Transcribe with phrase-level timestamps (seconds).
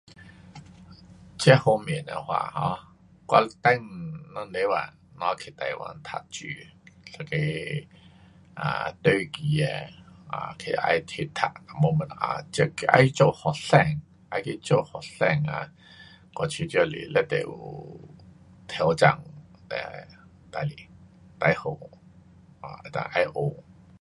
[1.37, 2.59] 这方面的话 um
[3.27, 3.79] 我上
[4.33, 7.87] 两礼拜才去台湾读书，一个
[8.55, 9.93] 啊，一个短期的，
[10.27, 14.01] 啊，去再去读什么东西这，去再做学生，
[14.31, 15.69] 再做学生啊，
[16.33, 17.99] 我觉得是非常有
[18.67, 19.23] 挑战
[19.69, 19.77] 的
[20.51, 20.87] 事情。
[21.39, 21.71] 最好
[22.59, 23.63] 啊能够再学。